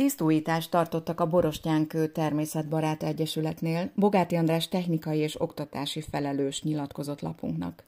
[0.00, 7.84] Tisztújítást tartottak a Borostyánkő Természetbarát Egyesületnél, Bogáti András technikai és oktatási felelős nyilatkozott lapunknak.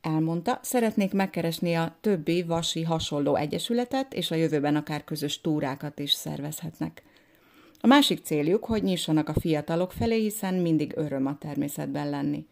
[0.00, 6.12] Elmondta, szeretnék megkeresni a többi vasi hasonló egyesületet, és a jövőben akár közös túrákat is
[6.12, 7.02] szervezhetnek.
[7.80, 12.46] A másik céljuk, hogy nyissanak a fiatalok felé, hiszen mindig öröm a természetben lenni.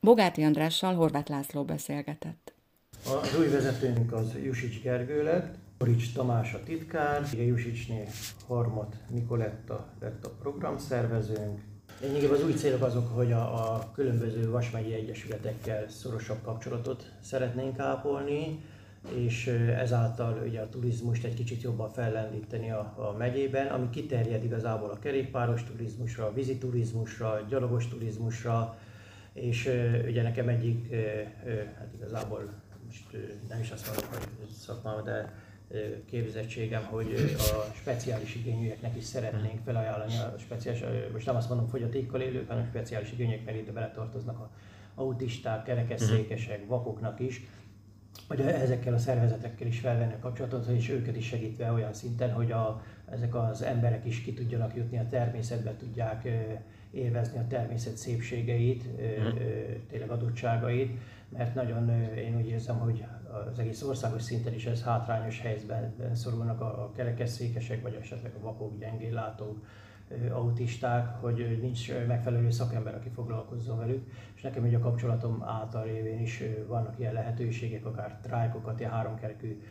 [0.00, 2.52] Bogáti Andrással Horváth László beszélgetett.
[3.04, 8.08] Az új vezetőnk az Jusics Gergő lett, Korics Tamás a titkár, Jusicsné
[8.46, 11.60] Harmat Nikoletta lett a programszervezőnk.
[12.00, 18.60] Lényegében az új célok azok, hogy a, a különböző vasmegyi egyesületekkel szorosabb kapcsolatot szeretnénk ápolni,
[19.14, 24.90] és ezáltal ugye a turizmust egy kicsit jobban fellendíteni a, a megyében, ami kiterjed igazából
[24.90, 28.78] a kerékpáros turizmusra, a vízi turizmusra, a gyalogos turizmusra,
[29.32, 29.70] és
[30.06, 30.94] ugye nekem egyik,
[31.78, 32.52] hát igazából
[32.86, 33.16] most
[33.48, 34.06] nem is azt mondom,
[34.38, 35.32] hogy szakmám, de
[36.10, 40.82] képzettségem, hogy a speciális igényűeknek is szeretnénk felajánlani a speciális,
[41.12, 44.50] most nem azt mondom fogyatékkal élők, hanem speciális igényűek, mert ide beletartoznak a
[44.94, 47.46] autisták, kerekesszékesek, vakoknak is,
[48.28, 52.52] hogy ezekkel a szervezetekkel is felvenni a kapcsolatot, és őket is segítve olyan szinten, hogy
[52.52, 56.28] a, ezek az emberek is ki tudjanak jutni a természetbe, tudják
[56.90, 58.84] élvezni a természet szépségeit,
[59.88, 63.04] tényleg adottságait, mert nagyon én úgy érzem, hogy
[63.50, 68.78] az egész országos szinten is ez hátrányos helyzetben szorulnak a kerekesszékesek, vagy esetleg a vakok,
[68.78, 69.66] gyengéllátók,
[70.30, 76.20] autisták, hogy nincs megfelelő szakember, aki foglalkozzon velük, és nekem ugye a kapcsolatom által révén
[76.20, 79.62] is vannak ilyen lehetőségek, akár trájkokat, ilyen háromkerekű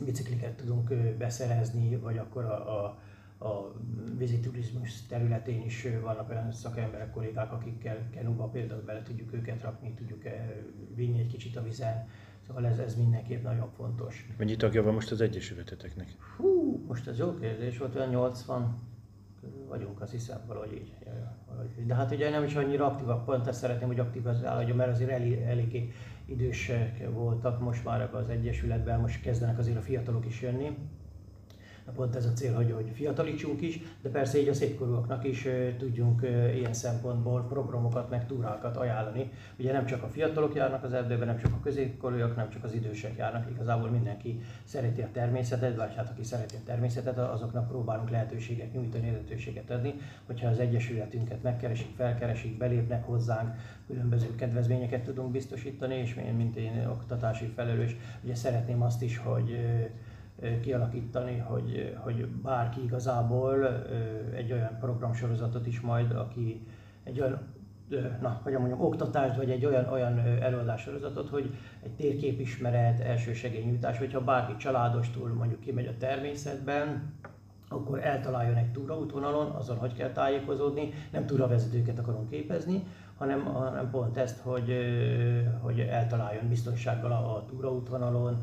[0.00, 2.98] bicikliket tudunk beszerezni, vagy akkor a, a
[3.44, 3.72] a
[4.18, 9.94] vízi turizmus területén is vannak olyan szakemberek, kollégák, akikkel kenuba például bele tudjuk őket rakni,
[9.94, 10.22] tudjuk
[10.94, 12.08] vinni egy kicsit a vizen.
[12.46, 14.26] Szóval ez, ez mindenképp nagyon fontos.
[14.38, 16.16] Mennyi tagja van most az Egyesületeteknek?
[16.36, 18.74] Hú, most ez jó kérdés volt, olyan 80
[19.68, 20.92] vagyunk, azt hiszem, valahogy így.
[21.48, 21.86] Valahogy.
[21.86, 25.32] De hát ugye nem is annyira aktívak, pont ezt szeretném, hogy aktivizálódjon, mert azért elég,
[25.32, 25.92] eléggé
[26.26, 30.76] idősek voltak most már az Egyesületben, most kezdenek azért a fiatalok is jönni
[31.92, 36.22] pont ez a cél, hogy, hogy fiatalítsunk is, de persze így a szépkorúaknak is tudjunk
[36.54, 39.30] ilyen szempontból programokat, meg túrákat ajánlani.
[39.58, 42.74] Ugye nem csak a fiatalok járnak az erdőben, nem csak a középkorúak, nem csak az
[42.74, 48.10] idősek járnak, igazából mindenki szereti a természetet, vagy hát aki szereti a természetet, azoknak próbálunk
[48.10, 49.94] lehetőséget nyújtani, lehetőséget adni,
[50.26, 53.54] hogyha az egyesületünket megkeresik, felkeresik, belépnek hozzánk,
[53.86, 59.58] különböző kedvezményeket tudunk biztosítani, és mint én oktatási felelős, ugye szeretném azt is, hogy
[60.60, 63.84] kialakítani, hogy, hogy bárki igazából
[64.34, 66.66] egy olyan programsorozatot is majd, aki
[67.04, 67.54] egy olyan
[68.20, 74.56] na, hogy mondjam, oktatást, vagy egy olyan, olyan előadássorozatot, hogy egy térképismeret, elsősegélynyújtás, hogyha bárki
[74.56, 77.12] családostul mondjuk kimegy a természetben,
[77.68, 82.82] akkor eltaláljon egy túraútvonalon, azon hogy kell tájékozódni, nem túravezetőket akarunk képezni,
[83.18, 84.76] hanem, hanem pont ezt, hogy,
[85.60, 88.36] hogy eltaláljon biztonsággal a túraútvonalon,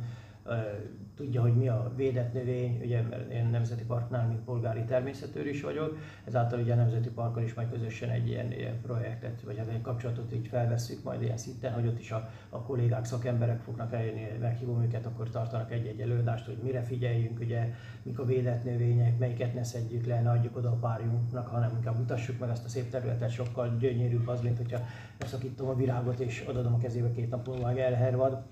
[1.16, 5.62] tudja, hogy mi a védett növény, ugye mert én Nemzeti Parknál, mint polgári természetőr is
[5.62, 9.68] vagyok, ezáltal ugye a Nemzeti Parkkal is majd közösen egy ilyen, ilyen projektet, vagy hát
[9.68, 13.94] egy kapcsolatot így felvesszük majd ilyen szinten, hogy ott is a, a kollégák, szakemberek fognak
[13.94, 19.18] eljönni, meghívom őket, akkor tartanak egy-egy előadást, hogy mire figyeljünk, ugye, mik a védett növények,
[19.18, 22.69] melyiket ne szedjük le, ne adjuk oda a párjunknak, hanem inkább mutassuk meg azt a
[22.69, 24.80] szép területet, sokkal gyönyörűbb az, mint hogyha
[25.19, 28.44] leszakítom a virágot és odadom a kezébe két nap múlva elhervad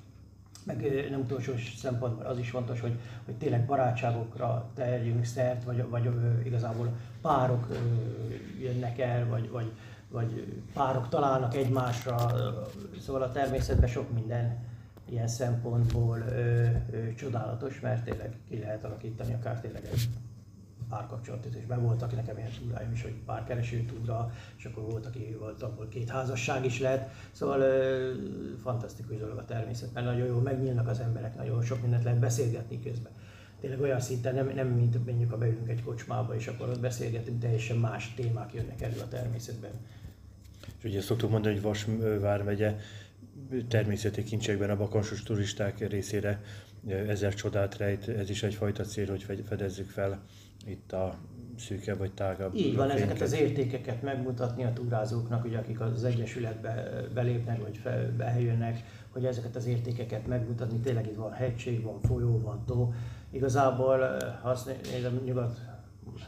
[0.65, 6.09] meg nem utolsó szempontból az is fontos, hogy, hogy tényleg barátságokra tegyünk szert, vagy, vagy
[6.45, 6.89] igazából
[7.21, 7.67] párok
[8.59, 9.71] jönnek el, vagy, vagy,
[10.09, 12.31] vagy párok találnak egymásra,
[13.01, 14.67] szóval a természetben sok minden
[15.09, 20.09] ilyen szempontból ö, ö, csodálatos, mert tényleg ki lehet alakítani akár tényleg egy
[20.89, 25.05] párkapcsolatot, és be volt, aki nekem ilyen túráim is, hogy párkereső túra, és akkor volt,
[25.05, 27.09] aki volt, abból két házasság is lett.
[27.31, 28.11] Szóval ö,
[28.61, 32.81] fantasztikus dolog a természet, mert nagyon jól megnyílnak az emberek, nagyon sok mindent lehet beszélgetni
[32.83, 33.11] közben.
[33.59, 37.39] Tényleg olyan szinten, nem, nem mint mondjuk, a beülünk egy kocsmába, és akkor ott beszélgetünk,
[37.39, 39.71] teljesen más témák jönnek elő a természetben.
[40.77, 41.87] És ugye szoktuk mondani, hogy Vas
[42.19, 42.77] vármegye
[43.67, 46.41] természeti kincsekben a bakansos turisták részére
[46.87, 50.23] ezer csodát rejt, ez is egyfajta cél, hogy fedezzük fel
[50.65, 51.17] itt a
[51.57, 52.55] szűke vagy tágabb.
[52.55, 53.05] Így van, fényket.
[53.05, 59.25] ezeket az értékeket megmutatni a túrázóknak, ugye, akik az Egyesületbe belépnek, vagy fel, bejönnek, hogy
[59.25, 60.79] ezeket az értékeket megmutatni.
[60.79, 62.93] Tényleg itt van hegység, van folyó, van tó.
[63.31, 63.99] Igazából,
[64.41, 65.59] ha azt nézem, nyugat,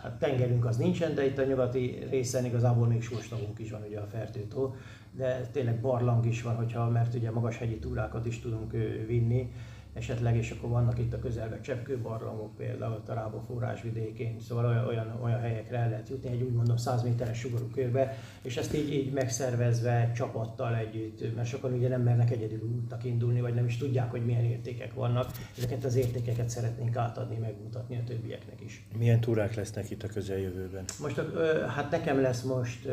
[0.01, 3.99] hát tengerünk az nincsen, de itt a nyugati részen igazából még sorstavunk is van ugye
[3.99, 4.75] a Fertőtó,
[5.17, 8.71] de tényleg barlang is van, hogyha, mert ugye magas hegyi túrákat is tudunk
[9.07, 9.51] vinni,
[9.93, 15.39] esetleg, és akkor vannak itt a közelben cseppkőbarlangok, például a Rába forrásvidékén, szóval olyan, olyan,
[15.39, 19.13] helyekre el lehet jutni, egy úgy mondom 100 méteres sugarú körbe, és ezt így, így
[19.13, 24.11] megszervezve csapattal együtt, mert sokan ugye nem mernek egyedül útnak indulni, vagy nem is tudják,
[24.11, 25.31] hogy milyen értékek vannak.
[25.57, 28.87] Ezeket az értékeket szeretnénk átadni, megmutatni a többieknek is.
[28.97, 30.85] Milyen túrák lesznek itt a közeljövőben?
[31.01, 31.21] Most,
[31.67, 32.89] hát nekem lesz most,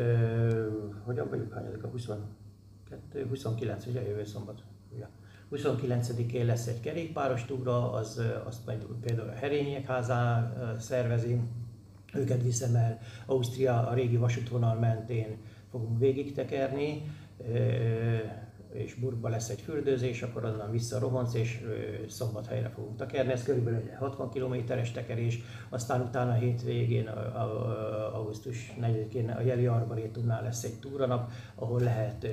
[1.03, 4.63] hogyan vagyunk, hányadik a 22, 29, ugye jövő szombat.
[4.99, 5.09] Ja.
[5.51, 11.39] 29-én lesz egy kerékpáros túra, az, azt majd például a Herények házán szervezi,
[12.13, 15.37] őket viszem el Ausztria, a régi vasútvonal mentén
[15.71, 17.01] fogunk végig tekerni,
[18.73, 21.65] és Burgba lesz egy fürdőzés, akkor onnan vissza rohansz, és
[22.07, 23.31] szombathelyre fogunk tekerni.
[23.31, 25.39] Ez körülbelül egy 60 kilométeres tekerés,
[25.69, 31.79] aztán utána a hétvégén, a, a, augusztus 4-én a Jeli Arbarétumnál lesz egy túranap, ahol
[31.79, 32.27] lehet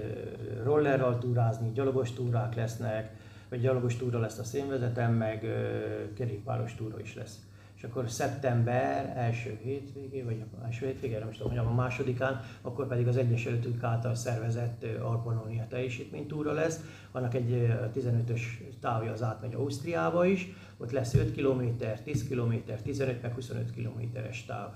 [0.64, 3.14] rollerral túrázni, gyalogos túrák lesznek,
[3.48, 5.46] vagy gyalogos túra lesz a szénvezetem, meg
[6.14, 7.38] kerékpáros túra is lesz
[7.86, 13.16] akkor szeptember első hétvégé, vagy első hétvégé, nem tudom, hogy a másodikán, akkor pedig az
[13.16, 16.80] Egyesületünk által szervezett Alpanónia teljesítménytúra lesz.
[17.12, 18.40] Annak egy 15-ös
[18.80, 21.62] távja az átmegy Ausztriába is, ott lesz 5 km,
[22.04, 24.72] 10 km, 15 meg 25 kilométeres táv.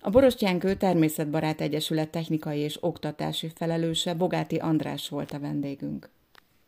[0.00, 6.10] A Borostyánkő Természetbarát Egyesület technikai és oktatási felelőse Bogáti András volt a vendégünk.